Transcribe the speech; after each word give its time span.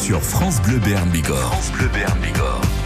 sur 0.00 0.22
France 0.22 0.62
Bleu 0.62 0.78
Béarn 0.78 1.10
Bigorre. 1.10 1.36
France 1.36 1.70
Bleu 1.72 1.88
Béarn 1.92 2.18
Bigorre. 2.20 2.79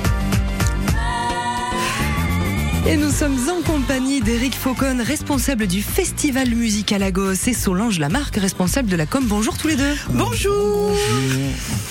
Et 2.87 2.99
nous 2.99 3.11
sommes 3.11 3.39
en 3.49 3.63
compagnie 3.63 4.21
d'Éric 4.21 4.55
Faucon, 4.55 4.99
responsable 5.03 5.67
du 5.67 5.81
Festival 5.81 6.51
Musique 6.51 6.93
à 6.93 6.99
Lagos, 6.99 7.33
et 7.47 7.55
Solange 7.55 7.99
Lamarque, 7.99 8.37
responsable 8.37 8.91
de 8.91 8.97
la 8.97 9.07
com. 9.07 9.25
Bonjour 9.27 9.57
tous 9.57 9.69
les 9.69 9.77
deux. 9.77 9.95
Bonjour. 10.11 10.95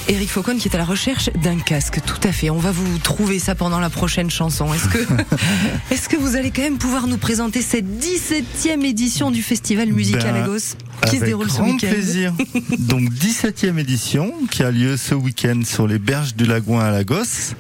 Éric 0.08 0.30
Faucon 0.30 0.56
qui 0.56 0.68
est 0.68 0.76
à 0.76 0.78
la 0.78 0.86
recherche 0.86 1.32
d'un 1.42 1.58
casque, 1.58 2.00
tout 2.06 2.28
à 2.28 2.32
fait. 2.32 2.52
On 2.52 2.60
va 2.60 2.70
vous 2.70 3.00
trouver 3.00 3.40
ça 3.40 3.56
pendant 3.56 3.80
la 3.80 3.90
prochaine 3.90 4.30
chanson. 4.30 4.72
Est-ce 4.72 4.88
que, 4.88 5.00
est-ce 5.92 6.08
que 6.10 6.16
vous 6.16 6.36
allez 6.36 6.52
quand 6.52 6.62
même 6.62 6.78
pouvoir 6.78 7.08
nous 7.08 7.18
présenter 7.18 7.64
cette 7.64 7.88
17e 7.88 8.86
édition 8.86 9.32
du 9.32 9.42
Festival 9.42 9.92
Musique 9.92 10.18
à 10.18 10.32
Ben, 10.32 10.42
Lagos 10.42 10.76
qui 11.08 11.10
se 11.10 11.16
Avec 11.16 11.24
déroule 11.24 11.50
ce 11.50 11.58
grand 11.58 11.72
week-end 11.72 11.88
plaisir. 11.88 12.34
Donc 12.78 13.10
17e 13.10 13.80
édition 13.80 14.32
qui 14.52 14.62
a 14.62 14.70
lieu 14.70 14.96
ce 14.98 15.16
week-end 15.16 15.62
sur 15.66 15.88
les 15.88 15.98
berges 15.98 16.36
du 16.36 16.46
Lagouin 16.46 16.86
à 16.86 16.92
Lagos. 16.92 17.56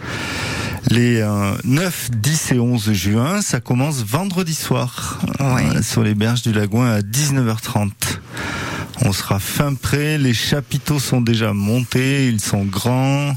Les 0.89 1.21
euh, 1.21 1.53
9, 1.63 2.09
10 2.11 2.51
et 2.53 2.59
11 2.59 2.91
juin, 2.93 3.41
ça 3.41 3.59
commence 3.59 4.03
vendredi 4.03 4.53
soir 4.53 5.19
Ouais. 5.39 5.63
euh, 5.77 5.81
sur 5.81 6.03
les 6.03 6.13
berges 6.13 6.41
du 6.41 6.51
Lagouin 6.53 6.91
à 6.91 6.99
19h30. 7.01 7.91
On 9.05 9.11
sera 9.11 9.39
fin 9.39 9.73
prêt, 9.73 10.17
les 10.17 10.33
chapiteaux 10.33 10.99
sont 10.99 11.21
déjà 11.21 11.53
montés, 11.53 12.27
ils 12.27 12.39
sont 12.41 12.63
grands. 12.63 13.35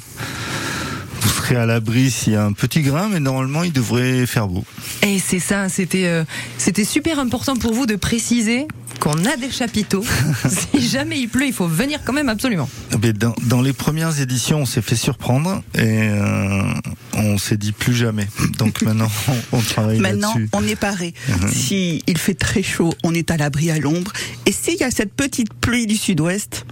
Vous 1.27 1.33
serez 1.43 1.57
à 1.57 1.67
l'abri 1.67 2.09
s'il 2.11 2.35
y 2.35 2.37
a 2.37 2.45
un 2.45 2.53
petit 2.53 2.83
grain, 2.83 3.09
mais 3.11 3.19
normalement 3.19 3.65
il 3.65 3.73
devrait 3.73 4.27
faire 4.27 4.47
beau. 4.47 4.65
Et 5.03 5.19
c'est 5.19 5.41
ça, 5.41 5.69
c'était 5.69 6.07
euh, 6.07 6.25
c'était 6.57 6.85
super 6.85 7.19
important 7.19 7.57
pour 7.57 7.73
vous 7.75 7.85
de 7.85 7.97
préciser 7.97 8.69
qu'on 9.01 9.25
a 9.27 9.37
des 9.37 9.51
chapiteaux. 9.51 10.05
si 10.73 10.89
jamais 10.89 11.19
il 11.19 11.29
pleut, 11.29 11.47
il 11.47 11.53
faut 11.53 11.67
venir 11.67 11.99
quand 12.05 12.13
même 12.13 12.29
absolument. 12.29 12.69
Mais 13.03 13.13
dans, 13.13 13.35
dans 13.43 13.61
les 13.61 13.73
premières 13.73 14.21
éditions, 14.21 14.61
on 14.61 14.67
s'est 14.67 14.83
fait 14.83 14.95
surprendre 14.97 15.63
et 15.75 15.81
euh, 15.85 16.63
on 17.15 17.39
s'est 17.39 17.57
dit 17.57 17.73
plus 17.73 17.95
jamais. 17.95 18.27
Donc 18.59 18.83
maintenant, 18.83 19.09
on, 19.53 19.59
on 19.59 19.61
travaille 19.61 19.99
Maintenant, 19.99 20.29
là-dessus. 20.35 20.49
on 20.53 20.63
est 20.67 20.77
paré. 20.77 21.13
Mhm. 21.29 21.49
Si 21.53 22.03
il 22.07 22.19
fait 22.19 22.35
très 22.35 22.63
chaud, 22.63 22.95
on 23.03 23.13
est 23.15 23.31
à 23.33 23.37
l'abri 23.37 23.71
à 23.73 23.79
l'ombre. 23.79 24.13
Et 24.47 24.53
s'il 24.53 24.77
y 24.77 24.85
a 24.85 24.91
cette 24.93 25.13
petite 25.13 25.53
pluie 25.55 25.87
du 25.89 25.97
sud-ouest, 25.97 26.66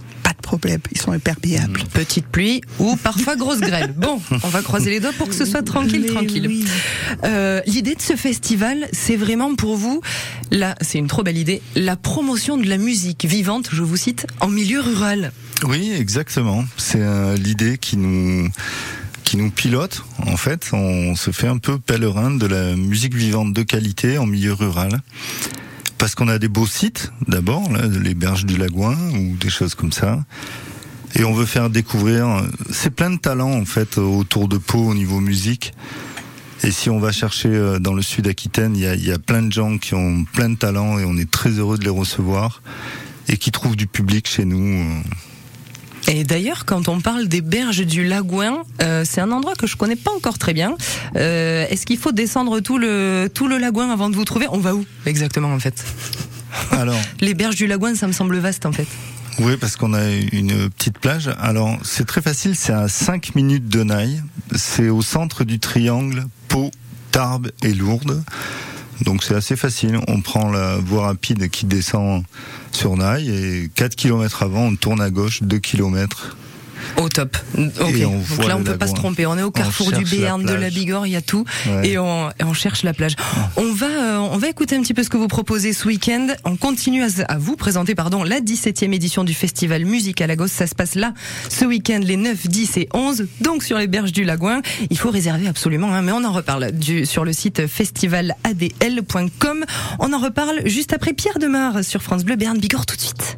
problème, 0.45 0.79
ils 0.91 0.99
sont 0.99 1.11
imperméables. 1.11 1.81
Petite 1.93 2.27
pluie 2.27 2.61
ou 2.79 2.95
parfois 2.97 3.35
grosse 3.35 3.59
grêle. 3.59 3.93
Bon, 4.05 4.21
on 4.43 4.47
va 4.49 4.61
croiser 4.61 4.91
les 4.91 4.99
doigts 4.99 5.13
pour 5.17 5.27
que 5.27 5.33
ce 5.35 5.45
soit 5.45 5.63
tranquille, 5.63 6.03
Mais 6.07 6.13
tranquille. 6.13 6.45
oui. 6.47 6.65
Euh, 7.23 7.61
l'idée 7.65 7.95
de 7.95 8.01
ce 8.01 8.15
festival, 8.15 8.87
c'est 8.93 9.15
vraiment 9.15 9.55
pour 9.55 9.75
vous, 9.77 10.01
là, 10.51 10.75
c'est 10.81 10.99
une 10.99 11.07
trop 11.07 11.23
belle 11.23 11.37
idée, 11.37 11.61
la 11.75 11.95
promotion 11.95 12.57
de 12.57 12.67
la 12.67 12.77
musique 12.77 13.25
vivante, 13.25 13.69
je 13.73 13.81
vous 13.81 13.97
cite, 13.97 14.27
en 14.41 14.47
milieu 14.47 14.79
rural. 14.81 15.31
Oui, 15.67 15.91
exactement. 15.97 16.63
C'est 16.77 17.01
euh, 17.01 17.35
l'idée 17.35 17.77
qui 17.79 17.97
nous 17.97 18.49
qui 19.23 19.37
nous 19.37 19.49
pilote. 19.49 20.03
En 20.27 20.37
fait, 20.37 20.69
on 20.71 21.15
se 21.15 21.31
fait 21.31 21.47
un 21.47 21.57
peu 21.57 21.79
pèlerin 21.79 22.29
de 22.31 22.45
la 22.45 22.75
musique 22.75 23.15
vivante 23.15 23.53
de 23.53 23.63
qualité 23.63 24.19
en 24.19 24.27
milieu 24.27 24.53
rural. 24.53 25.01
Parce 26.05 26.13
qu'on 26.13 26.27
a 26.27 26.37
des 26.37 26.49
beaux 26.49 26.67
sites, 26.67 27.11
d'abord, 27.27 27.67
les 27.99 28.13
berges 28.13 28.45
du 28.45 28.57
Lagouin 28.57 28.95
ou 29.15 29.35
des 29.37 29.49
choses 29.49 29.73
comme 29.73 29.91
ça. 29.91 30.23
Et 31.15 31.23
on 31.23 31.33
veut 31.33 31.47
faire 31.47 31.71
découvrir. 31.71 32.27
euh, 32.27 32.41
C'est 32.69 32.91
plein 32.91 33.09
de 33.09 33.17
talents 33.17 33.53
en 33.53 33.65
fait 33.65 33.97
autour 33.97 34.47
de 34.47 34.59
Pau 34.59 34.77
au 34.77 34.93
niveau 34.93 35.19
musique. 35.19 35.73
Et 36.61 36.69
si 36.69 36.91
on 36.91 36.99
va 36.99 37.11
chercher 37.11 37.49
euh, 37.49 37.79
dans 37.79 37.93
le 37.93 38.03
sud 38.03 38.27
Aquitaine, 38.27 38.75
il 38.75 38.83
y 38.83 38.85
a, 38.85 38.93
y 38.93 39.11
a 39.11 39.17
plein 39.17 39.41
de 39.41 39.51
gens 39.51 39.79
qui 39.79 39.95
ont 39.95 40.25
plein 40.25 40.49
de 40.49 40.55
talents 40.55 40.99
et 40.99 41.05
on 41.05 41.17
est 41.17 41.31
très 41.31 41.49
heureux 41.49 41.79
de 41.79 41.83
les 41.83 41.89
recevoir 41.89 42.61
et 43.27 43.37
qui 43.37 43.49
trouvent 43.49 43.75
du 43.75 43.87
public 43.87 44.27
chez 44.27 44.45
nous. 44.45 45.01
Et 46.07 46.23
d'ailleurs, 46.23 46.65
quand 46.65 46.87
on 46.87 47.01
parle 47.01 47.27
des 47.27 47.41
berges 47.41 47.85
du 47.85 48.03
Lagouin, 48.05 48.59
euh, 48.81 49.03
c'est 49.05 49.21
un 49.21 49.31
endroit 49.31 49.55
que 49.55 49.65
je 49.67 49.75
connais 49.75 49.95
pas 49.95 50.11
encore 50.11 50.37
très 50.37 50.53
bien. 50.53 50.75
Euh, 51.15 51.65
Est-ce 51.69 51.85
qu'il 51.85 51.97
faut 51.97 52.11
descendre 52.11 52.59
tout 52.59 52.77
le 52.77 53.27
tout 53.33 53.47
le 53.47 53.57
Lagouin 53.57 53.89
avant 53.91 54.09
de 54.09 54.15
vous 54.15 54.25
trouver? 54.25 54.45
On 54.51 54.59
va 54.59 54.75
où 54.75 54.85
exactement 55.05 55.51
en 55.51 55.59
fait? 55.59 55.83
Alors, 56.71 56.99
Les 57.21 57.33
berges 57.33 57.55
du 57.55 57.65
Lagouin, 57.67 57.95
ça 57.95 58.07
me 58.07 58.11
semble 58.13 58.37
vaste 58.37 58.65
en 58.65 58.71
fait. 58.71 58.87
oui, 59.39 59.57
parce 59.57 59.75
qu'on 59.77 59.93
a 59.93 60.07
une 60.31 60.69
petite 60.69 60.99
plage. 60.99 61.29
Alors, 61.39 61.77
c'est 61.83 62.05
très 62.05 62.21
facile, 62.21 62.55
c'est 62.55 62.73
à 62.73 62.87
5 62.87 63.33
minutes 63.35 63.67
de 63.67 63.83
Naï. 63.83 64.21
C'est 64.55 64.89
au 64.89 65.01
centre 65.01 65.43
du 65.43 65.59
triangle 65.59 66.25
Pau, 66.47 66.69
Tarbes 67.11 67.49
et 67.63 67.73
Lourdes. 67.73 68.23
Donc 69.01 69.23
c'est 69.23 69.35
assez 69.35 69.55
facile. 69.57 69.99
On 70.07 70.21
prend 70.21 70.49
la 70.49 70.77
voie 70.77 71.07
rapide 71.07 71.49
qui 71.49 71.65
descend 71.65 72.23
sur 72.75 72.97
Naï 72.97 73.29
et 73.29 73.69
4 73.73 73.95
km 73.95 74.43
avant, 74.43 74.65
on 74.65 74.75
tourne 74.75 74.99
à 74.99 75.09
gauche 75.09 75.43
2 75.43 75.59
km. 75.59 76.35
Au 76.97 77.09
top. 77.09 77.37
Donc 77.57 77.73
là, 78.47 78.55
on 78.55 78.59
le 78.59 78.63
peut 78.63 78.77
pas 78.77 78.87
se 78.87 78.93
tromper. 78.93 79.25
On 79.25 79.37
est 79.37 79.43
au 79.43 79.51
carrefour 79.51 79.91
du 79.91 80.03
Béarn, 80.05 80.43
de 80.43 80.53
la. 80.53 80.69
Bigorre, 80.69 81.07
il 81.07 81.11
y 81.13 81.15
a 81.15 81.21
tout, 81.21 81.45
Ouais. 81.67 81.89
et 81.89 81.97
on, 81.97 82.29
et 82.29 82.43
on 82.43 82.53
cherche 82.53 82.83
la 82.83 82.93
plage. 82.93 83.15
On 83.55 83.71
va, 83.71 83.85
euh, 83.85 84.17
on 84.17 84.37
va 84.37 84.49
écouter 84.49 84.75
un 84.75 84.81
petit 84.81 84.93
peu 84.93 85.03
ce 85.03 85.09
que 85.09 85.15
vous 85.17 85.27
proposez 85.27 85.71
ce 85.73 85.87
week-end. 85.87 86.27
On 86.43 86.57
continue 86.57 87.03
à, 87.03 87.07
à 87.29 87.37
vous 87.37 87.55
présenter, 87.55 87.95
pardon, 87.95 88.23
la 88.23 88.41
17e 88.41 88.91
édition 88.93 89.23
du 89.23 89.33
festival 89.33 89.85
Musique 89.85 90.19
à 90.21 90.27
Lagos. 90.27 90.47
Ça 90.47 90.67
se 90.67 90.75
passe 90.75 90.95
là 90.95 91.13
ce 91.49 91.63
week-end, 91.65 91.99
les 92.03 92.17
9, 92.17 92.47
10 92.47 92.77
et 92.77 92.89
11, 92.93 93.27
donc 93.41 93.63
sur 93.63 93.77
les 93.77 93.87
berges 93.87 94.11
du 94.11 94.23
Lagouin. 94.25 94.61
Il 94.89 94.97
faut 94.97 95.11
réserver 95.11 95.47
absolument, 95.47 95.93
hein, 95.93 96.01
mais 96.01 96.11
on 96.11 96.23
en 96.25 96.31
reparle 96.31 96.71
du, 96.73 97.05
sur 97.05 97.23
le 97.23 97.31
site 97.33 97.67
festivaladl.com. 97.67 99.65
On 99.99 100.11
en 100.13 100.19
reparle 100.19 100.61
juste 100.65 100.91
après 100.93 101.13
Pierre 101.13 101.39
Demar 101.39 101.83
sur 101.83 102.01
France 102.01 102.25
Bleu 102.25 102.35
Béarn 102.35 102.57
Bigorre 102.57 102.85
tout 102.85 102.95
de 102.95 103.01
suite. 103.01 103.37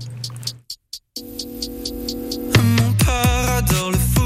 Foot, 3.07 4.16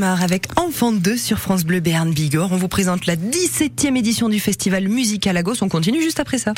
Avec 0.00 0.46
Enfant 0.56 0.90
2 0.90 1.18
sur 1.18 1.38
France 1.38 1.64
Bleu 1.64 1.80
Béarn 1.80 2.10
Bigorre. 2.14 2.50
On 2.50 2.56
vous 2.56 2.68
présente 2.68 3.04
la 3.04 3.14
17e 3.14 3.94
édition 3.94 4.30
du 4.30 4.40
festival 4.40 4.88
Musical 4.88 5.34
Lagos. 5.34 5.56
On 5.60 5.68
continue 5.68 6.00
juste 6.00 6.18
après 6.18 6.38
ça. 6.38 6.54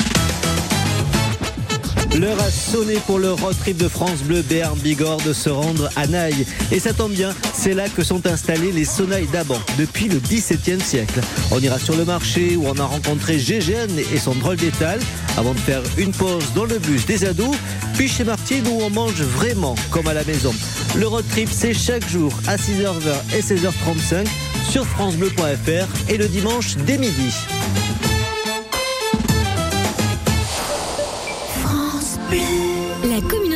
L'heure 2.17 2.39
a 2.39 2.49
sonné 2.49 2.93
pour 3.05 3.19
le 3.19 3.33
road 3.33 3.53
trip 3.59 3.75
de 3.75 3.89
France 3.89 4.19
Bleu 4.23 4.41
Béarn 4.41 4.79
Bigorre 4.79 5.21
de 5.25 5.33
se 5.33 5.49
rendre 5.49 5.89
à 5.97 6.07
Naï. 6.07 6.45
Et 6.71 6.79
ça 6.79 6.93
tombe 6.93 7.11
bien, 7.11 7.31
c'est 7.53 7.73
là 7.73 7.89
que 7.89 8.03
sont 8.03 8.25
installés 8.25 8.71
les 8.71 8.85
Sonailles 8.85 9.27
d'Aban 9.27 9.59
depuis 9.77 10.07
le 10.07 10.19
XVIIe 10.19 10.79
siècle. 10.79 11.19
On 11.51 11.59
ira 11.59 11.77
sur 11.77 11.97
le 11.97 12.05
marché 12.05 12.55
où 12.55 12.67
on 12.67 12.79
a 12.79 12.85
rencontré 12.85 13.37
Gégène 13.37 13.99
et 14.13 14.17
son 14.17 14.35
drôle 14.35 14.55
d'étal 14.55 15.01
avant 15.35 15.53
de 15.53 15.59
faire 15.59 15.81
une 15.97 16.13
pause 16.13 16.53
dans 16.55 16.65
le 16.65 16.79
bus 16.79 17.05
des 17.05 17.25
ados, 17.25 17.53
puis 17.95 18.07
chez 18.07 18.23
Martine 18.23 18.65
où 18.65 18.81
on 18.81 18.89
mange 18.89 19.21
vraiment 19.21 19.75
comme 19.91 20.07
à 20.07 20.13
la 20.13 20.23
maison. 20.23 20.53
Le 20.97 21.07
road 21.07 21.25
trip, 21.29 21.49
c'est 21.51 21.73
chaque 21.73 22.07
jour 22.07 22.31
à 22.47 22.55
6h20 22.55 23.35
et 23.35 23.41
16h35 23.41 24.27
sur 24.69 24.85
FranceBleu.fr 24.85 26.09
et 26.09 26.17
le 26.17 26.27
dimanche 26.27 26.77
dès 26.85 26.97
midi. 26.97 27.33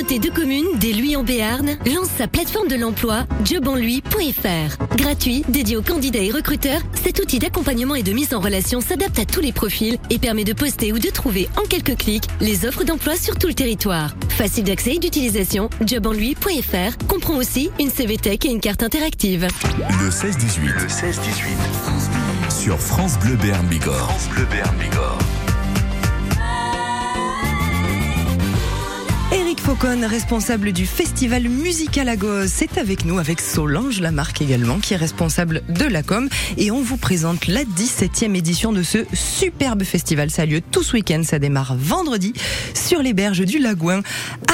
Communauté 0.09 0.19
de 0.19 0.33
communes 0.33 0.79
des 0.79 0.93
Lui 0.93 1.15
en 1.15 1.23
Béarn 1.23 1.77
lance 1.85 2.09
sa 2.17 2.27
plateforme 2.27 2.67
de 2.67 2.75
l'emploi 2.75 3.25
jobonlui.fr. 3.45 4.95
Gratuit, 4.95 5.43
dédié 5.49 5.77
aux 5.77 5.81
candidats 5.81 6.19
et 6.19 6.31
recruteurs, 6.31 6.81
cet 7.03 7.19
outil 7.19 7.37
d'accompagnement 7.37 7.95
et 7.95 8.01
de 8.01 8.11
mise 8.11 8.33
en 8.33 8.39
relation 8.39 8.81
s'adapte 8.81 9.19
à 9.19 9.25
tous 9.25 9.41
les 9.41 9.51
profils 9.51 9.97
et 10.09 10.17
permet 10.17 10.43
de 10.43 10.53
poster 10.53 10.93
ou 10.93 10.99
de 10.99 11.09
trouver 11.09 11.47
en 11.57 11.67
quelques 11.67 11.95
clics 11.95 12.25
les 12.41 12.65
offres 12.65 12.83
d'emploi 12.83 13.15
sur 13.17 13.37
tout 13.37 13.47
le 13.47 13.53
territoire. 13.53 14.15
Facile 14.29 14.63
d'accès 14.63 14.95
et 14.95 14.99
d'utilisation, 14.99 15.69
jobonlui.fr 15.85 17.05
comprend 17.07 17.35
aussi 17.35 17.69
une 17.79 17.91
CV 17.91 18.17
Tech 18.17 18.39
et 18.45 18.49
une 18.49 18.61
carte 18.61 18.83
interactive. 18.83 19.47
Le 20.01 20.09
16-18. 20.09 20.61
Le 20.73 20.87
16-18. 20.87 22.63
Sur 22.63 22.79
France 22.79 23.19
Bleu 23.19 23.35
Béarn 23.35 23.67
Bigorre. 23.67 24.09
France 24.09 24.29
Bleu 24.29 24.45
Béarn 24.49 24.75
Bigorre. 24.77 25.38
Faucon, 29.69 30.01
responsable 30.07 30.71
du 30.71 30.87
festival 30.87 31.47
Musical 31.47 32.07
Lagos, 32.07 32.47
c'est 32.47 32.79
avec 32.79 33.05
nous, 33.05 33.19
avec 33.19 33.39
Solange 33.39 34.01
Lamarque 34.01 34.41
également, 34.41 34.79
qui 34.79 34.95
est 34.95 34.97
responsable 34.97 35.61
de 35.69 35.85
la 35.85 36.01
com. 36.01 36.27
Et 36.57 36.71
on 36.71 36.81
vous 36.81 36.97
présente 36.97 37.45
la 37.45 37.63
17e 37.65 38.33
édition 38.35 38.73
de 38.73 38.81
ce 38.81 39.05
superbe 39.13 39.83
festival. 39.83 40.31
Ça 40.31 40.41
a 40.41 40.45
lieu 40.47 40.61
tout 40.61 40.81
ce 40.81 40.93
week-end, 40.93 41.21
ça 41.23 41.37
démarre 41.37 41.75
vendredi 41.77 42.33
sur 42.73 43.03
les 43.03 43.13
berges 43.13 43.41
du 43.41 43.59
Lagouin 43.59 44.01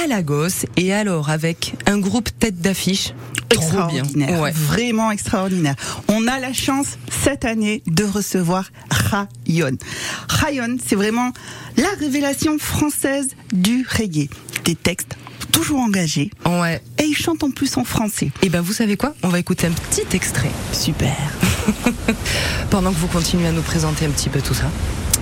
à 0.04 0.06
Lagos. 0.06 0.66
Et 0.76 0.94
alors, 0.94 1.30
avec 1.30 1.76
un 1.86 1.98
groupe 1.98 2.28
tête 2.38 2.60
d'affiche. 2.60 3.14
Extraordinaire, 3.52 4.42
Ouais. 4.42 4.52
vraiment 4.52 5.12
extraordinaire. 5.12 5.76
On 6.10 6.28
a 6.28 6.40
la 6.40 6.52
chance 6.52 6.98
cette 7.24 7.46
année 7.46 7.84
de 7.88 8.04
recevoir 8.04 8.70
Rayon. 8.90 9.78
Rayon, 10.28 10.78
c'est 10.86 10.96
vraiment 10.96 11.32
la 11.78 11.90
révélation 12.00 12.58
française 12.58 13.30
du 13.54 13.86
reggae. 13.88 14.30
Des 14.66 14.76
textes 14.76 15.16
toujours 15.52 15.80
engagés 15.80 16.32
Ouais. 16.46 16.82
et 17.00 17.04
il 17.04 17.16
chante 17.16 17.44
en 17.44 17.52
plus 17.52 17.78
en 17.78 17.84
français. 17.84 18.32
Et 18.42 18.50
ben 18.50 18.62
vous 18.62 18.74
savez 18.74 18.98
quoi? 18.98 19.14
On 19.24 19.30
va 19.30 19.40
écouter 19.40 19.68
un 19.68 19.72
petit 19.72 20.04
extrait. 20.16 20.52
Super. 20.74 21.16
pendant 22.70 22.92
que 22.92 22.98
vous 22.98 23.08
continuez 23.08 23.48
à 23.48 23.52
nous 23.52 23.62
présenter 23.62 24.06
un 24.06 24.10
petit 24.10 24.30
peu 24.30 24.42
tout 24.42 24.54
ça. 24.54 24.66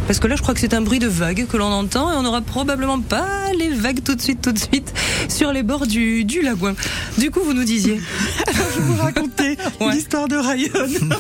Parce 0.08 0.20
que 0.20 0.28
là, 0.28 0.36
je 0.36 0.42
crois 0.42 0.54
que 0.54 0.60
c'est 0.60 0.74
un 0.74 0.82
bruit 0.82 1.00
de 1.00 1.08
vagues 1.08 1.46
que 1.48 1.56
l'on 1.56 1.72
entend 1.72 2.12
et 2.12 2.16
on 2.18 2.24
n'aura 2.24 2.42
probablement 2.42 3.00
pas 3.00 3.26
les 3.58 3.70
vagues 3.70 4.04
tout 4.04 4.16
de 4.16 4.22
suite, 4.22 4.42
tout 4.42 4.52
de 4.52 4.60
suite 4.60 4.94
sur 5.30 5.54
les 5.54 5.64
bords 5.64 5.88
du, 5.88 6.26
du 6.26 6.42
Lagouin. 6.42 6.76
Du 7.18 7.32
coup, 7.32 7.40
vous 7.42 7.54
nous 7.54 7.64
disiez. 7.64 8.02
je 8.76 8.82
vous 8.82 8.96
raconter 9.02 9.58
Ouais. 9.80 9.92
l'histoire 9.94 10.28
de 10.28 10.36
Rayon, 10.36 10.70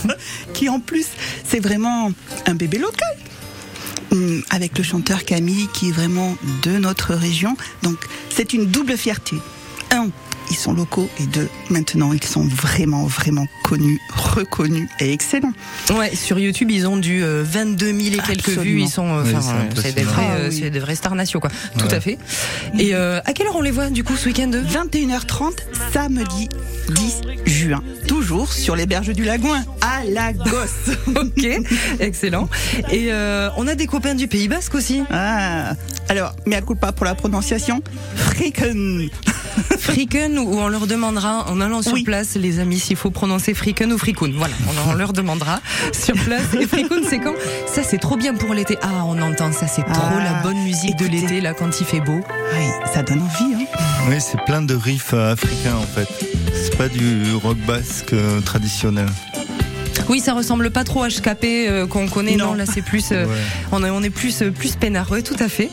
qui 0.54 0.68
en 0.70 0.80
plus, 0.80 1.06
c'est 1.48 1.60
vraiment 1.62 2.12
un 2.46 2.56
bébé 2.56 2.78
local. 2.78 3.16
Hum, 4.14 4.44
Avec 4.52 4.78
le 4.78 4.84
chanteur 4.84 5.26
Camille, 5.26 5.68
qui 5.74 5.90
est 5.90 5.92
vraiment 5.92 6.38
de 6.62 6.78
notre 6.78 7.16
région. 7.16 7.58
Donc, 7.82 7.98
c'est 8.30 8.54
une 8.54 8.68
double 8.68 8.96
fierté. 8.96 9.38
Un, 9.90 10.10
ils 10.52 10.56
sont 10.56 10.74
locaux, 10.74 11.10
et 11.20 11.26
deux, 11.26 11.50
maintenant, 11.72 12.14
ils 12.14 12.24
sont 12.24 12.46
vraiment, 12.46 13.06
vraiment 13.08 13.48
connus, 13.64 14.00
reconnus 14.34 14.90
et 15.00 15.14
excellents. 15.14 15.54
Ouais, 15.94 16.16
sur 16.16 16.40
YouTube, 16.40 16.72
ils 16.72 16.88
ont 16.88 16.98
du 16.98 17.24
euh, 17.24 17.44
22 17.46 17.86
000 17.88 17.98
et 18.00 18.10
quelques 18.18 18.40
Absolument. 18.50 18.64
vues. 18.64 18.82
Ils 18.82 18.90
sont, 18.90 19.08
euh, 19.08 19.24
Oui, 19.24 19.36
c'est 19.76 19.90
euh, 19.90 19.92
des 19.94 20.04
vrais, 20.04 20.24
Ah 20.30 20.34
euh, 20.36 20.50
oui. 20.50 20.60
c'est 20.62 20.70
des 20.70 20.80
vrais 20.80 20.96
stars 20.96 21.16
nationaux, 21.16 21.42
quoi. 21.42 21.52
Tout 21.78 21.88
à 21.94 22.00
fait. 22.00 22.18
Et 22.80 22.96
euh, 22.96 23.20
à 23.26 23.34
quelle 23.34 23.48
heure 23.48 23.56
on 23.56 23.62
les 23.62 23.72
voit, 23.72 23.90
du 23.90 24.04
coup, 24.04 24.16
ce 24.16 24.28
week-end? 24.28 24.50
21h30, 24.52 25.52
samedi 25.94 26.50
10 26.90 27.22
juin. 27.46 27.82
Toujours 28.08 28.52
sur 28.52 28.76
les 28.76 28.86
berges 28.86 29.14
du 29.14 29.24
Lagouin, 29.24 29.64
à 29.82 30.04
Lagos. 30.06 30.50
Ok, 31.16 31.48
excellent. 32.00 32.50
Et 32.92 33.08
euh, 33.12 33.50
on 33.58 33.68
a 33.68 33.76
des 33.76 33.86
copains 33.88 34.16
du 34.16 34.28
Pays 34.28 34.48
Basque 34.48 34.76
aussi. 34.76 35.04
Ah, 35.12 35.74
alors, 36.10 36.34
mais 36.46 36.56
à 36.56 36.62
coup 36.62 36.76
pas 36.76 36.92
pour 36.92 37.06
la 37.06 37.16
prononciation, 37.16 37.82
Friken. 38.16 39.10
Friken 39.80 40.38
ou 40.40 40.58
on 40.58 40.68
leur 40.68 40.88
demandera 40.88 41.46
en 41.50 41.62
allant 41.62 41.82
sur 41.82 41.94
Oui. 41.94 42.04
place, 42.04 42.36
les 42.36 42.60
amis, 42.60 42.80
s'il 42.80 42.96
faut 42.96 43.12
prononcer 43.12 43.54
Friken 43.54 43.92
ou 43.94 43.98
Frikoun. 44.24 44.34
Voilà, 44.38 44.54
on, 44.88 44.92
on 44.92 44.94
leur 44.94 45.14
demandera 45.14 45.62
sur 45.92 46.16
place. 46.16 46.54
Et 46.60 46.66
Frikoun, 46.68 47.04
c'est 47.10 47.20
quand? 47.20 47.34
Ça, 47.68 47.82
c'est 47.84 47.98
trop 47.98 48.18
bien 48.18 48.34
pour 48.34 48.54
l'été. 48.54 48.78
Ah, 48.82 49.04
on 49.06 49.22
entend 49.22 49.52
ça, 49.52 49.68
c'est 49.68 49.84
trop 49.84 49.94
Ah, 49.96 50.24
la 50.24 50.42
bonne 50.42 50.62
musique 50.64 50.96
de 50.98 51.06
l'été, 51.06 51.42
là, 51.42 51.54
quand 51.54 51.80
il 51.80 51.86
fait 51.86 52.00
beau. 52.00 52.20
Oui, 52.56 52.66
ça 52.94 53.04
donne 53.04 53.22
envie, 53.22 53.54
hein. 53.56 53.66
Oui, 54.10 54.16
c'est 54.20 54.42
plein 54.46 54.62
de 54.62 54.76
riffs 54.76 55.14
euh, 55.14 55.34
africains 55.34 55.76
en 55.78 55.86
fait. 55.86 56.08
C'est 56.54 56.78
pas 56.78 56.90
du 56.90 57.24
rock 57.42 57.58
basque 57.68 58.14
euh, 58.14 58.42
traditionnel. 58.42 59.08
Oui, 60.10 60.20
ça 60.20 60.34
ressemble 60.34 60.70
pas 60.72 60.84
trop 60.84 61.04
à 61.04 61.08
HKP 61.08 61.44
euh, 61.70 61.88
qu'on 61.88 62.08
connaît. 62.10 62.36
Non, 62.36 62.48
Non. 62.48 62.54
là, 62.56 62.66
c'est 62.66 62.82
plus, 62.82 63.12
euh, 63.12 63.26
Ouais. 63.26 63.32
on, 63.72 63.84
est, 63.86 63.90
on 63.90 64.04
est 64.04 64.10
plus, 64.10 64.42
euh, 64.42 64.52
plus 64.52 64.76
peinard. 64.76 65.08
Oui, 65.12 65.24
tout 65.24 65.38
à 65.40 65.48
fait. 65.48 65.70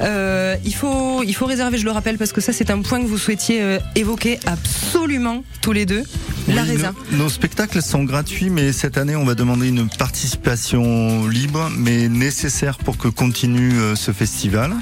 Euh, 0.00 0.56
il 0.64 0.74
faut, 0.74 1.22
il 1.22 1.32
faut 1.34 1.46
réserver, 1.46 1.78
je 1.78 1.84
le 1.84 1.92
rappelle, 1.92 2.18
parce 2.18 2.32
que 2.32 2.40
ça, 2.40 2.52
c'est 2.52 2.70
un 2.70 2.80
point 2.82 3.00
que 3.00 3.06
vous 3.06 3.18
souhaitiez 3.18 3.62
euh, 3.62 3.78
évoquer 3.94 4.40
absolument 4.46 5.44
tous 5.62 5.72
les 5.72 5.86
deux. 5.86 6.02
La 6.48 6.62
Oui, 6.62 6.78
nos 7.12 7.28
spectacles 7.28 7.82
sont 7.82 8.04
gratuits, 8.04 8.48
mais 8.48 8.72
cette 8.72 8.96
année, 8.96 9.16
on 9.16 9.24
va 9.24 9.34
demander 9.34 9.68
une 9.68 9.86
participation 9.88 11.28
libre, 11.28 11.70
mais 11.76 12.08
nécessaire 12.08 12.78
pour 12.78 12.96
que 12.96 13.08
continue 13.08 13.74
euh, 13.74 13.94
ce 13.96 14.12
festival. 14.12 14.72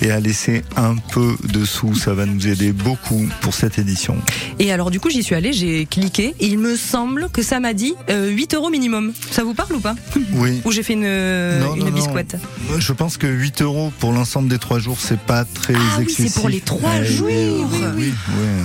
et 0.00 0.12
à 0.12 0.20
laisser 0.20 0.62
un 0.76 0.94
peu 0.96 1.34
de 1.52 1.64
sous. 1.64 1.96
Ça 1.96 2.14
va 2.14 2.24
nous 2.24 2.46
aider 2.46 2.70
beaucoup 2.72 3.26
pour 3.40 3.54
cette 3.54 3.80
édition. 3.80 4.16
Et 4.60 4.70
alors, 4.70 4.92
du 4.92 5.00
coup, 5.00 5.10
j'y 5.10 5.24
suis 5.24 5.34
allée, 5.34 5.52
j'ai 5.52 5.86
cliqué. 5.86 6.36
Et 6.38 6.46
il 6.46 6.58
me 6.58 6.67
semble 6.76 7.28
que 7.32 7.42
ça 7.42 7.60
m'a 7.60 7.72
dit 7.74 7.94
euh, 8.10 8.28
8 8.30 8.54
euros 8.54 8.70
minimum. 8.70 9.12
Ça 9.30 9.44
vous 9.44 9.54
parle 9.54 9.74
ou 9.76 9.80
pas 9.80 9.94
Oui. 10.34 10.60
Ou 10.64 10.72
j'ai 10.72 10.82
fait 10.82 10.94
une, 10.94 11.00
Non, 11.02 11.74
une 11.74 11.80
non, 11.80 11.86
non. 11.86 11.92
biscotte 11.92 12.36
Je 12.78 12.92
pense 12.92 13.16
que 13.16 13.26
8 13.26 13.62
euros 13.62 13.92
pour 14.00 14.12
l'ensemble 14.12 14.48
des 14.48 14.58
3 14.58 14.78
jours, 14.78 14.98
c'est 15.00 15.18
pas 15.20 15.44
très 15.44 15.74
Ah 15.74 15.78
oui, 15.98 16.06
c'est 16.14 16.32
pour 16.34 16.48
les 16.48 16.60
trois 16.60 16.90
Eh, 17.00 17.04
jours. 17.04 17.28
Oui, 17.28 17.72
oui. 17.96 18.12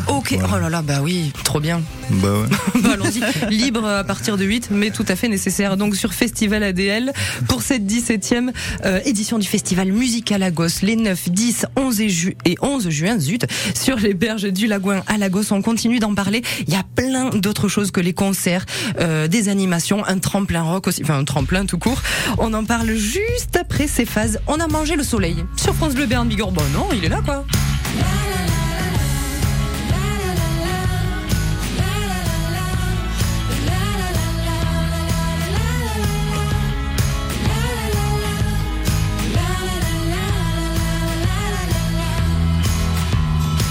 Ok, 0.08 0.36
Voilà. 0.40 0.54
oh 0.56 0.60
là 0.62 0.70
là, 0.70 0.82
bah 0.82 1.00
oui, 1.02 1.32
trop 1.44 1.60
bien. 1.60 1.82
Bah 2.10 2.28
ouais. 2.42 2.48
Bah, 2.84 2.90
Allons-y, 2.94 3.22
libre 3.54 3.86
à 3.86 4.04
partir 4.04 4.38
de 4.38 4.44
8, 4.46 4.70
mais 4.72 4.92
tout 4.92 5.06
à 5.08 5.16
fait 5.16 5.28
nécessaire. 5.30 5.78
Donc 5.78 5.96
sur 5.96 6.14
Festival 6.14 6.64
ADL, 6.64 7.14
pour 7.48 7.62
cette 7.62 7.84
17e 7.86 8.52
euh, 8.86 9.00
édition 9.06 9.40
du 9.40 9.48
Festival 9.48 9.92
Musical 9.92 10.42
Lagos, 10.42 10.68
les 10.82 10.96
9, 10.96 11.30
10, 11.30 11.66
11 11.76 12.02
et, 12.02 12.10
ju- 12.10 12.36
et 12.46 12.56
11 12.62 12.90
juin, 12.90 13.20
zut, 13.20 13.46
sur 13.74 13.98
les 13.98 14.14
berges 14.14 14.44
du 14.52 14.68
Lagouin 14.68 15.02
à 15.08 15.18
Lagos, 15.18 15.52
on 15.52 15.62
continue 15.62 16.00
d'en 16.00 16.14
parler. 16.14 16.42
Il 16.68 16.74
y 16.74 16.78
a 16.78 16.84
plein 16.96 17.30
d'autres 17.30 17.68
choses 17.68 17.92
que 17.94 18.02
les 18.02 18.14
concerts, 18.14 18.66
euh, 19.00 19.30
des 19.30 19.48
animations, 19.48 20.04
un 20.06 20.20
tremplin 20.20 20.64
rock 20.64 20.88
aussi, 20.88 21.02
enfin 21.04 21.18
un 21.18 21.24
tremplin 21.24 21.66
tout 21.66 21.78
court. 21.78 22.02
On 22.40 22.54
en 22.54 22.66
parle 22.66 22.94
juste 22.94 23.56
après 23.56 23.88
ces 23.88 24.06
phases. 24.06 24.42
On 24.48 24.60
a 24.60 24.68
mangé 24.68 24.98
le 24.98 25.04
soleil 25.04 25.46
sur 25.56 25.74
France 25.74 25.94
Bleu 25.94 26.08
Béarn 26.08 26.28
Bigorre. 26.28 26.52
Bon 26.52 26.64
non, 26.74 26.88
il 26.94 27.06
est 27.06 27.10
là 27.10 27.22
quoi. 27.24 27.46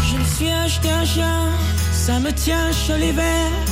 Je 0.05 0.37
suis 0.37 0.51
acheté 0.51 0.91
un 0.91 1.05
chien, 1.05 1.51
ça 1.93 2.19
me 2.19 2.33
tient 2.33 2.73
chaud 2.73 2.97
l'hiver. 2.97 3.72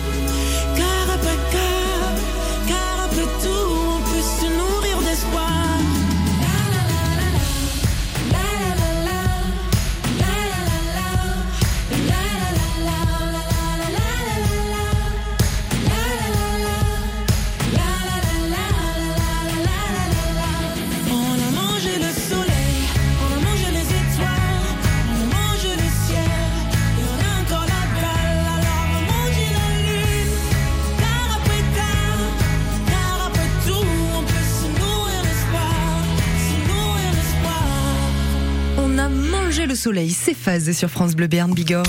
Soleil, 39.81 40.11
c'est 40.11 40.35
phase 40.35 40.71
sur 40.73 40.91
France 40.91 41.15
Bleu 41.15 41.25
Béarn 41.25 41.51
Bigorre. 41.51 41.83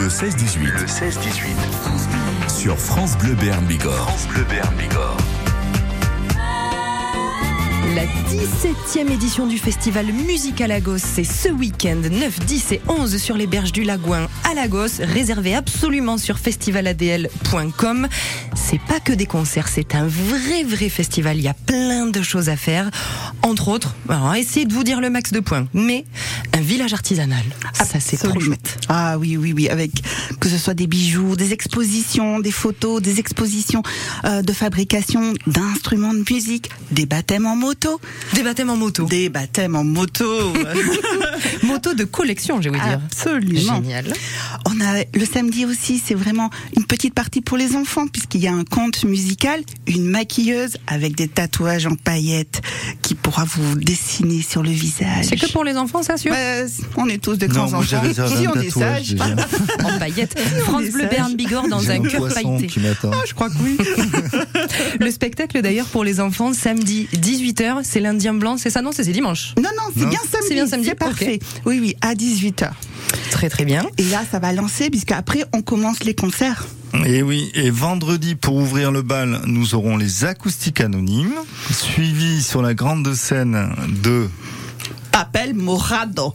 Le 0.00 0.08
16-18. 0.08 0.64
Le 0.64 0.86
16-18. 0.86 2.48
Sur 2.48 2.78
France 2.78 3.18
Bleu 3.18 3.34
Béarn 3.34 3.66
Bigorre. 3.66 4.08
France 4.08 4.26
Bleu 4.28 4.44
Béarn 4.48 4.74
Bigorre. 4.76 5.18
La 7.94 8.06
17e 8.06 9.12
édition 9.12 9.46
du 9.46 9.56
festival 9.56 10.06
Musique 10.06 10.60
à 10.60 10.66
Lagos, 10.66 10.98
c'est 10.98 11.22
ce 11.22 11.48
week-end, 11.48 12.00
9, 12.10 12.40
10 12.40 12.72
et 12.72 12.80
11 12.88 13.16
sur 13.18 13.36
les 13.36 13.46
berges 13.46 13.70
du 13.70 13.84
Lagouin 13.84 14.26
à 14.50 14.54
Lagos, 14.54 14.98
réservé 14.98 15.54
absolument 15.54 16.18
sur 16.18 16.38
festivaladl.com. 16.38 18.08
C'est 18.56 18.80
pas 18.80 18.98
que 18.98 19.12
des 19.12 19.26
concerts, 19.26 19.68
c'est 19.68 19.94
un 19.94 20.06
vrai, 20.08 20.64
vrai 20.64 20.88
festival. 20.88 21.36
Il 21.36 21.44
y 21.44 21.48
a 21.48 21.54
plein 21.54 22.06
de 22.06 22.20
choses 22.22 22.48
à 22.48 22.56
faire. 22.56 22.90
Entre 23.42 23.68
autres, 23.68 23.94
alors 24.08 24.34
essayez 24.34 24.66
de 24.66 24.74
vous 24.74 24.82
dire 24.82 25.00
le 25.00 25.10
max 25.10 25.30
de 25.30 25.40
points, 25.40 25.68
mais 25.72 26.04
un 26.52 26.62
village 26.62 26.94
artisanal. 26.94 27.44
Ça, 27.74 28.00
c'est 28.00 28.16
trop 28.16 28.40
chouette. 28.40 28.78
Ah 28.88 29.18
oui, 29.18 29.36
oui, 29.36 29.52
oui, 29.52 29.68
avec 29.68 29.92
que 30.40 30.48
ce 30.48 30.58
soit 30.58 30.74
des 30.74 30.86
bijoux, 30.86 31.36
des 31.36 31.52
expositions, 31.52 32.40
des 32.40 32.50
photos, 32.50 33.00
des 33.00 33.20
expositions 33.20 33.82
euh, 34.24 34.42
de 34.42 34.52
fabrication 34.52 35.34
d'instruments 35.46 36.14
de 36.14 36.24
musique, 36.28 36.70
des 36.90 37.06
baptêmes 37.06 37.46
en 37.46 37.56
moto, 37.56 37.83
Des 38.34 38.42
baptêmes 38.42 38.70
en 38.70 38.76
moto. 38.76 39.06
des 39.06 39.28
baptêmes 39.28 39.76
en 39.76 39.84
moto. 39.84 40.24
motos 41.62 41.94
de 41.94 42.04
collection, 42.04 42.60
j'ai 42.60 42.70
envie 42.70 42.80
de 42.80 42.84
dire. 42.84 43.00
Absolument. 43.04 43.76
Génial. 43.76 44.06
On 44.66 44.80
a 44.80 45.04
le 45.14 45.24
samedi 45.26 45.64
aussi, 45.66 46.00
c'est 46.04 46.14
vraiment 46.14 46.50
une 46.76 46.84
petite 46.84 47.14
partie 47.14 47.40
pour 47.40 47.56
les 47.56 47.76
enfants 47.76 48.06
puisqu'il 48.06 48.40
y 48.40 48.48
a 48.48 48.52
un 48.52 48.64
conte 48.64 49.04
musical, 49.04 49.60
une 49.86 50.06
maquilleuse 50.06 50.76
avec 50.86 51.14
des 51.16 51.28
tatouages 51.28 51.86
en 51.86 51.94
paillettes 51.94 52.60
qui 53.02 53.14
pourra 53.14 53.44
vous 53.44 53.74
dessiner 53.76 54.42
sur 54.42 54.62
le 54.62 54.70
visage. 54.70 55.26
C'est 55.28 55.36
que 55.36 55.50
pour 55.52 55.64
les 55.64 55.76
enfants, 55.76 56.02
ça, 56.02 56.16
sûr 56.16 56.32
Ouais, 56.32 56.66
on 56.96 57.08
est 57.08 57.22
tous 57.22 57.36
de 57.36 57.46
grands 57.46 57.70
Non, 57.70 57.78
enfants. 57.78 58.00
Si 58.02 58.46
on 58.48 58.54
est 58.60 58.70
sage. 58.70 59.10
déjà. 59.10 59.24
En 59.84 59.98
paillettes. 59.98 60.38
France 60.60 60.84
Bleu. 60.90 61.06
Béarn 61.06 61.34
Bigorre 61.34 61.68
dans 61.68 61.90
un 61.90 62.00
cœur 62.00 62.28
pailleté. 62.32 62.68
Ah, 63.04 63.22
je 63.26 63.34
crois 63.34 63.50
que 63.50 63.54
oui. 63.62 63.76
Le 65.00 65.10
spectacle 65.10 65.60
d'ailleurs 65.62 65.86
pour 65.86 66.04
les 66.04 66.20
enfants 66.20 66.52
samedi 66.52 67.08
18h, 67.14 67.73
c'est 67.82 68.00
l'Indien 68.00 68.34
blanc, 68.34 68.56
c'est 68.58 68.70
ça 68.70 68.82
non, 68.82 68.90
c'est 68.92 69.04
c'est 69.04 69.12
dimanche. 69.12 69.54
Non, 69.58 69.70
non, 69.76 69.92
c'est 69.96 70.06
bien 70.06 70.18
samedi. 70.20 70.46
C'est 70.48 70.54
bien 70.54 70.66
samedi, 70.66 70.88
C'est 70.88 70.94
parfait. 70.94 71.38
Oui, 71.66 71.78
oui, 71.80 71.96
à 72.00 72.14
18h. 72.14 72.70
Très 73.30 73.48
très 73.48 73.64
bien. 73.64 73.84
Et 73.98 74.04
là, 74.04 74.22
ça 74.30 74.38
va 74.38 74.52
lancer 74.52 74.90
puisqu'après, 74.90 75.44
on 75.52 75.62
commence 75.62 76.04
les 76.04 76.14
concerts. 76.14 76.66
Et 77.06 77.22
oui, 77.22 77.50
et 77.54 77.70
vendredi, 77.70 78.34
pour 78.36 78.54
ouvrir 78.56 78.92
le 78.92 79.02
bal, 79.02 79.40
nous 79.46 79.74
aurons 79.74 79.96
les 79.96 80.24
acoustiques 80.24 80.80
anonymes, 80.80 81.34
suivis 81.70 82.42
sur 82.42 82.62
la 82.62 82.72
grande 82.74 83.12
scène 83.14 83.68
de 84.02 84.28
Papel 85.10 85.54
Morado. 85.54 86.32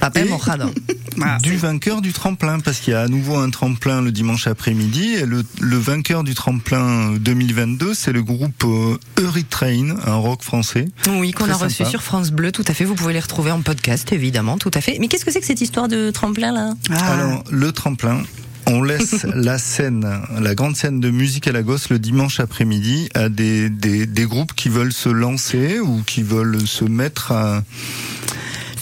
Papel 0.00 0.26
Et- 0.26 0.30
mojado. 0.30 0.70
Ah, 1.22 1.38
du 1.42 1.56
vainqueur 1.56 2.00
du 2.00 2.12
tremplin, 2.12 2.60
parce 2.60 2.80
qu'il 2.80 2.92
y 2.92 2.96
a 2.96 3.00
à 3.02 3.08
nouveau 3.08 3.36
un 3.36 3.50
tremplin 3.50 4.02
le 4.02 4.12
dimanche 4.12 4.46
après-midi, 4.46 5.14
et 5.14 5.26
le, 5.26 5.42
le 5.60 5.76
vainqueur 5.76 6.24
du 6.24 6.34
tremplin 6.34 7.12
2022, 7.18 7.94
c'est 7.94 8.12
le 8.12 8.22
groupe 8.22 8.64
euh, 8.64 8.96
Eurytrain, 9.18 9.96
un 10.06 10.14
rock 10.14 10.42
français. 10.42 10.86
Oui, 11.08 11.32
qu'on 11.32 11.48
a 11.50 11.54
reçu 11.54 11.76
sympa. 11.78 11.90
sur 11.90 12.02
France 12.02 12.30
Bleu, 12.30 12.52
tout 12.52 12.64
à 12.66 12.74
fait. 12.74 12.84
Vous 12.84 12.94
pouvez 12.94 13.12
les 13.12 13.20
retrouver 13.20 13.50
en 13.50 13.60
podcast, 13.60 14.12
évidemment, 14.12 14.58
tout 14.58 14.70
à 14.74 14.80
fait. 14.80 14.96
Mais 15.00 15.08
qu'est-ce 15.08 15.24
que 15.24 15.30
c'est 15.30 15.40
que 15.40 15.46
cette 15.46 15.60
histoire 15.60 15.88
de 15.88 16.10
tremplin 16.10 16.52
là? 16.52 16.72
Ah, 16.90 17.12
Alors, 17.12 17.44
le 17.50 17.72
tremplin, 17.72 18.22
on 18.66 18.82
laisse 18.82 19.26
la 19.34 19.58
scène, 19.58 20.06
la 20.40 20.54
grande 20.54 20.76
scène 20.76 21.00
de 21.00 21.10
musique 21.10 21.46
à 21.48 21.52
Lagos 21.52 21.78
le 21.90 21.98
dimanche 21.98 22.40
après-midi 22.40 23.08
à 23.14 23.28
des, 23.28 23.68
des, 23.70 24.06
des 24.06 24.24
groupes 24.24 24.54
qui 24.54 24.68
veulent 24.68 24.92
se 24.92 25.08
lancer 25.08 25.80
ou 25.80 26.02
qui 26.06 26.22
veulent 26.22 26.66
se 26.66 26.84
mettre 26.84 27.32
à, 27.32 27.62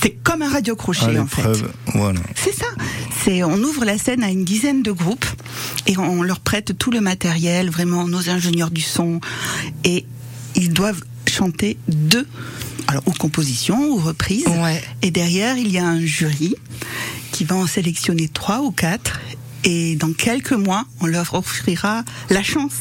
c'est 0.01 0.11
comme 0.23 0.43
un 0.43 0.51
radio 0.51 0.75
à 0.75 0.77
crochet 0.77 1.19
en 1.19 1.27
fait. 1.27 1.43
Voilà. 1.95 2.21
C'est 2.35 2.55
ça. 2.55 2.67
C'est 3.25 3.43
on 3.43 3.57
ouvre 3.59 3.85
la 3.85 3.99
scène 3.99 4.23
à 4.23 4.31
une 4.31 4.45
dizaine 4.45 4.83
de 4.83 4.93
groupes 4.93 5.27
et 5.87 5.99
on 5.99 6.23
leur 6.23 6.41
prête 6.41 6.77
tout 6.79 6.91
le 6.91 7.01
matériel, 7.01 7.71
vraiment 7.71 8.07
nos 8.07 8.29
ingénieurs 8.31 8.71
du 8.71 8.83
son 8.83 9.21
et 9.85 10.05
ils 10.55 10.73
doivent 10.73 11.03
chanter 11.29 11.77
deux 11.89 12.27
alors 12.87 13.03
ou 13.07 13.13
compositions 13.13 13.91
ou 13.91 13.97
reprises. 13.97 14.47
Ouais. 14.47 14.83
Et 15.03 15.11
derrière, 15.11 15.57
il 15.57 15.71
y 15.71 15.79
a 15.79 15.87
un 15.87 16.01
jury 16.01 16.55
qui 17.33 17.45
va 17.45 17.57
en 17.57 17.67
sélectionner 17.67 18.29
trois 18.29 18.61
ou 18.63 18.71
quatre. 18.71 19.21
Et 19.71 19.97
dans 19.97 20.15
quelques 20.15 20.53
mois, 20.55 20.87
on 21.03 21.07
leur 21.07 21.35
offrira 21.35 22.03
la 22.31 22.43
chance 22.43 22.73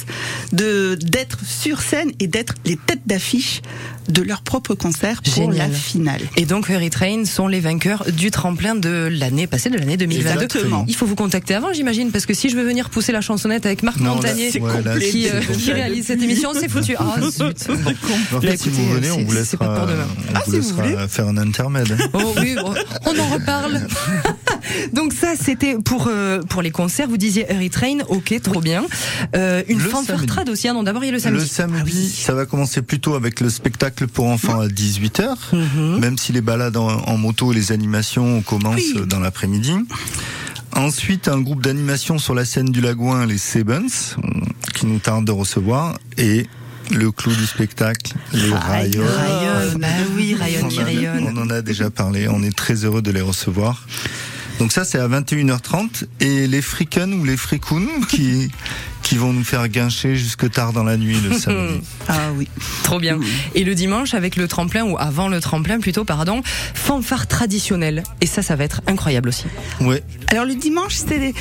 de 0.53 0.97
d'être 1.01 1.39
sur 1.45 1.81
scène 1.81 2.11
et 2.21 2.27
d'être 2.27 2.53
les 2.65 2.77
têtes 2.77 3.01
d'affiche 3.05 3.61
de 4.07 4.21
leur 4.21 4.41
propre 4.41 4.73
concert 4.73 5.21
pour 5.21 5.33
Génial. 5.33 5.57
la 5.57 5.69
finale. 5.69 6.21
Et 6.37 6.45
donc 6.45 6.71
Train 6.91 7.25
sont 7.25 7.49
les 7.49 7.59
vainqueurs 7.59 8.05
du 8.09 8.31
tremplin 8.31 8.73
de 8.75 9.09
l'année 9.11 9.47
passée, 9.47 9.69
de 9.69 9.77
l'année 9.77 9.97
2022. 9.97 10.43
Exactement. 10.45 10.85
Il 10.87 10.95
faut 10.95 11.05
vous 11.05 11.15
contacter 11.15 11.55
avant, 11.55 11.73
j'imagine, 11.73 12.09
parce 12.11 12.25
que 12.25 12.33
si 12.33 12.47
je 12.49 12.55
veux 12.55 12.63
venir 12.65 12.89
pousser 12.89 13.11
la 13.11 13.19
chansonnette 13.19 13.65
avec 13.65 13.83
Marc 13.83 13.97
Non, 13.99 14.11
là, 14.11 14.15
Montagnier, 14.15 14.49
c'est 14.51 14.61
Ouais, 14.61 14.81
là, 14.81 14.93
compliqué. 14.93 15.11
qui, 15.11 15.29
euh, 15.29 15.41
qui 15.41 15.73
réalise 15.73 16.05
cette 16.05 16.21
émission, 16.21 16.51
c'est 16.57 16.69
foutu. 16.69 16.95
Ah 16.97 17.17
zut. 17.21 17.67
Bon. 17.67 18.37
En 18.37 18.41
fait, 18.41 18.55
si 18.55 18.69
vous 18.69 18.89
venez, 18.93 19.11
on 19.11 19.25
vous 19.25 19.33
c'est 19.43 19.57
pas 19.57 19.65
laissera, 19.65 19.75
pour 19.79 19.87
demain. 19.87 20.07
on 20.07 20.35
Ah, 20.35 20.43
vous 20.47 20.51
si 20.61 20.71
vous 20.71 20.81
laissera 20.81 21.07
faire 21.09 21.27
un 21.27 21.37
intermède. 21.37 21.97
Oh 22.13 22.33
oui, 22.39 22.55
on 23.05 23.19
en 23.19 23.27
reparle. 23.33 23.87
Donc 24.93 25.13
ça, 25.13 25.33
c'était 25.39 25.75
pour 25.83 26.07
euh, 26.09 26.41
pour 26.43 26.61
les 26.61 26.71
concerts. 26.71 27.07
Vous 27.07 27.17
disiez 27.17 27.49
Harry 27.51 27.69
Train, 27.69 27.99
ok, 28.09 28.39
trop 28.41 28.61
bien. 28.61 28.85
Euh, 29.35 29.63
une 29.67 29.79
fanfare 29.79 30.25
trad 30.25 30.49
aussi, 30.49 30.67
hein, 30.67 30.73
non 30.73 30.83
D'abord 30.83 31.03
il 31.03 31.07
y 31.07 31.09
a 31.09 31.13
le 31.13 31.19
samedi. 31.19 31.41
Le 31.41 31.47
samedi, 31.47 32.09
ça 32.09 32.33
va 32.33 32.45
commencer 32.45 32.81
plutôt 32.81 33.15
avec 33.15 33.39
le 33.41 33.49
spectacle 33.49 34.07
pour 34.07 34.25
enfants 34.27 34.59
à 34.61 34.67
18h, 34.67 35.35
Mhm. 35.53 35.99
même 35.99 36.17
si 36.17 36.31
les 36.33 36.41
balades 36.41 36.77
en, 36.77 36.87
en 36.87 37.17
moto 37.17 37.51
et 37.51 37.55
les 37.55 37.71
animations 37.71 38.41
commencent 38.41 38.93
dans 39.07 39.19
l'après-midi. 39.19 39.73
Ensuite, 40.73 41.27
un 41.27 41.39
groupe 41.39 41.63
d'animation 41.63 42.19
sur 42.19 42.35
la 42.35 42.45
scène 42.45 42.69
du 42.71 42.81
Lagouin, 42.81 43.25
les 43.25 43.37
Sebens, 43.37 44.15
qui 44.75 44.85
nous 44.85 44.99
tarde 44.99 45.25
de 45.25 45.31
recevoir. 45.31 45.97
Et 46.17 46.45
le 46.91 47.11
clou 47.11 47.33
du 47.33 47.45
spectacle, 47.45 48.13
les 48.33 48.53
rayons. 48.53 49.03
Rayonne, 49.03 49.79
bah 49.79 49.87
oui, 50.15 50.35
rayonne 50.35 50.65
On 50.65 50.67
qui 50.67 50.79
en 50.79 50.81
a- 50.81 50.85
rayonne. 50.85 51.33
On 51.35 51.41
en 51.41 51.49
a 51.49 51.61
déjà 51.61 51.89
parlé, 51.89 52.27
on 52.27 52.43
est 52.43 52.55
très 52.55 52.85
heureux 52.85 53.01
de 53.01 53.11
les 53.11 53.21
recevoir. 53.21 53.87
Donc 54.59 54.71
ça 54.71 54.85
c'est 54.85 54.99
à 54.99 55.07
21h30 55.07 56.05
et 56.19 56.47
les 56.47 56.61
Freaken 56.61 57.13
ou 57.13 57.25
les 57.25 57.37
Freakoun 57.37 57.87
qui 58.09 58.49
qui 59.07 59.15
vont 59.15 59.31
nous 59.31 59.43
faire 59.45 59.69
guincher 59.69 60.17
jusque 60.17 60.51
tard 60.51 60.73
dans 60.73 60.83
la 60.83 60.97
nuit 60.97 61.17
le 61.21 61.37
samedi. 61.37 61.79
Ah 62.09 62.31
oui. 62.35 62.47
Trop 62.83 62.99
bien. 62.99 63.19
Et 63.55 63.63
le 63.63 63.73
dimanche, 63.75 64.13
avec 64.13 64.35
le 64.35 64.47
tremplin, 64.47 64.83
ou 64.83 64.97
avant 64.97 65.27
le 65.29 65.39
tremplin 65.39 65.79
plutôt, 65.79 66.03
pardon, 66.05 66.41
fanfare 66.73 67.27
traditionnelle. 67.27 68.03
Et 68.21 68.25
ça, 68.25 68.41
ça 68.41 68.55
va 68.55 68.63
être 68.63 68.81
incroyable 68.87 69.29
aussi. 69.29 69.45
Ouais, 69.81 70.03
Alors 70.27 70.45
le 70.45 70.55
dimanche, 70.55 70.95
c'est 70.95 71.33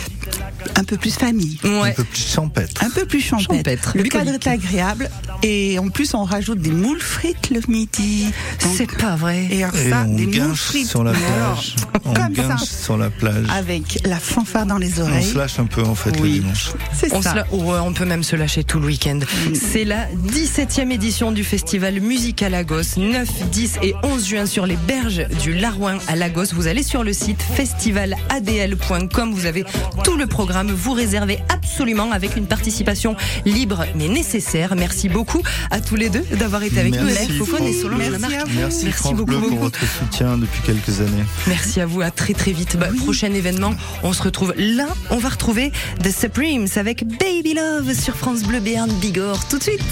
un 0.77 0.85
peu 0.85 0.97
plus 0.97 1.15
famille. 1.15 1.59
un 1.65 1.81
Ouais. 1.83 1.93
peu 1.93 2.05
plus 2.05 2.27
champêtre. 2.27 2.83
Un 2.85 2.91
peu 2.91 3.05
plus 3.07 3.21
champêtre. 3.21 3.55
Champêtre, 3.55 3.93
Le 3.95 4.03
bucolique. 4.03 4.25
cadre 4.27 4.39
est 4.39 4.47
agréable 4.49 5.11
et 5.43 5.79
en 5.79 5.89
plus 5.89 6.15
on 6.15 6.25
rajoute 6.25 6.59
des 6.61 6.71
moules 6.71 7.01
frites 7.01 7.51
le 7.51 7.61
midi. 7.69 8.27
C'est 8.59 8.91
pas 8.97 9.17
vrai. 9.17 9.47
et 9.51 9.63
alors 9.65 9.77
Et 9.77 9.91
ça, 9.91 10.05
on 10.09 10.15
des 10.15 10.27
moules 10.27 10.57
frites. 10.57 10.87
sur 10.87 11.05
la 11.05 11.13
mais 11.13 11.19
alors, 11.37 11.55
plage. 11.55 11.77
On 12.05 12.15
comme 12.15 12.35
ça, 12.35 12.57
sur 12.65 12.97
la 12.97 13.11
plage. 13.11 13.47
avec 13.51 14.01
la 14.05 14.19
fanfare 14.19 14.67
dans 14.67 14.79
les 14.79 15.01
On 15.01 15.03
oreilles. 15.05 15.25
se 15.25 15.37
lâche 15.39 15.59
un 15.59 15.67
peu 15.67 15.83
en 15.83 15.95
fait 15.95 16.11
le 16.17 16.23
Oui. 16.23 16.41
dimanche. 16.41 16.71
C'est 16.95 17.13
On, 17.13 17.23
ça. 17.23 17.31
se 17.33 17.37
la- 17.37 17.55
ouais, 17.55 17.79
on 17.85 17.93
peut 17.93 18.05
même 18.05 18.23
se 18.23 18.37
lâcher 18.37 18.65
tout 18.65 18.79
le 18.81 18.87
week-end. 18.87 19.19
C'est 19.55 19.85
la 19.85 20.07
17e 20.15 20.91
édition 20.93 21.33
du 21.33 21.45
festival 21.45 22.01
Musique 22.01 22.43
à 22.43 22.49
Lagos, 22.49 22.97
9, 22.97 23.29
10 23.51 23.77
et 23.83 23.95
11 24.03 24.27
juin 24.27 24.47
sur 24.47 24.67
les 24.67 24.77
berges 24.77 25.27
du 25.43 25.53
Larouin 25.55 25.99
à 26.09 26.17
Lagos. 26.17 26.47
Vous 26.55 26.67
allez 26.67 26.83
sur 26.83 27.03
le 27.05 27.13
site 27.13 27.43
festivaladl.com, 27.57 29.33
vous 29.33 29.47
avez 29.47 29.65
tout 30.05 30.17
le 30.17 30.27
programme, 30.27 30.47
vous 30.65 30.93
réservez 30.93 31.39
absolument 31.49 32.13
avec 32.13 32.37
une 32.37 32.47
participation 32.47 33.17
libre 33.45 33.85
mais 33.95 34.09
nécessaire. 34.09 34.75
Merci 34.77 35.09
beaucoup 35.09 35.43
à 35.71 35.81
tous 35.81 35.97
les 35.97 36.09
deux 36.09 36.25
d'avoir 36.33 36.63
été 36.63 36.81
avec 36.81 36.95
nous. 36.95 37.05
Merci, 37.05 37.25
Hélène 37.25 37.39
Faucon 37.39 37.57
et 37.65 37.73
Franck. 37.73 37.83
Solange 37.83 37.99
Merci 37.99 38.13
Lamarque. 38.13 38.35
à 38.35 38.45
vous. 38.45 38.59
Merci, 38.59 38.85
Merci 38.87 38.99
France 38.99 39.13
beaucoup, 39.15 39.25
Bleu 39.27 39.39
beaucoup. 39.39 39.51
pour 39.55 39.59
votre 39.65 39.81
soutien 39.87 40.39
depuis 40.39 40.61
quelques 40.63 41.01
années. 41.01 41.25
Merci 41.47 41.81
à 41.81 41.87
vous, 41.87 42.01
à 42.01 42.11
très 42.11 42.33
très 42.35 42.53
vite. 42.53 42.77
Bah, 42.79 42.89
Prochain 42.99 43.33
événement, 43.33 43.73
on 44.03 44.13
se 44.13 44.23
retrouve 44.23 44.55
là. 44.57 44.87
On 45.11 45.19
va 45.19 45.29
retrouver 45.31 45.73
The 46.03 46.11
Supremes 46.11 46.69
avec 46.77 47.05
Baby 47.07 47.55
Love 47.55 47.93
sur 47.95 48.17
France 48.17 48.43
Bleu 48.43 48.61
Béarn 48.61 48.91
Bigorre 49.01 49.47
tout 49.49 49.59
de 49.59 49.63
suite. 49.63 49.83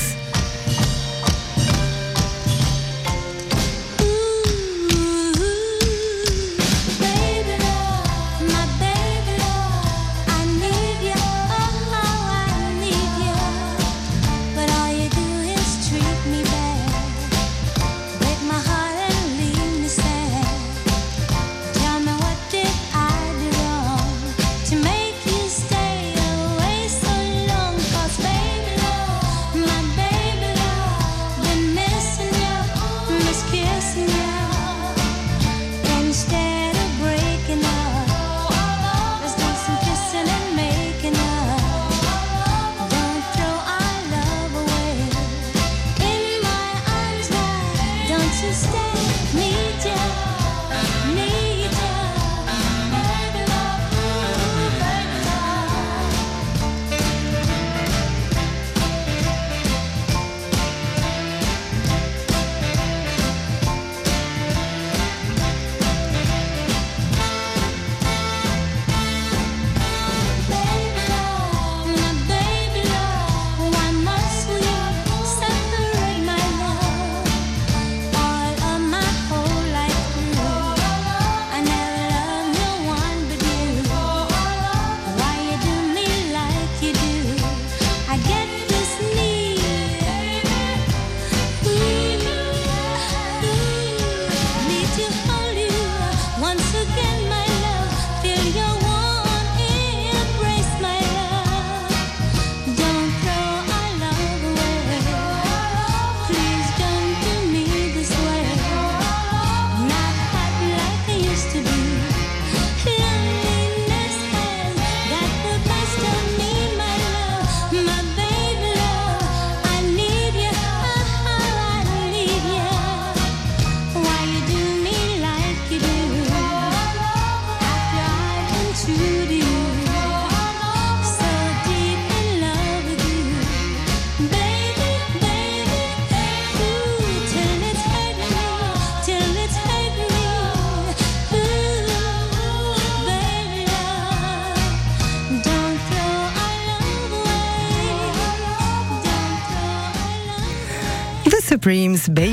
Supremes, 151.65 152.11
Baby 152.11 152.25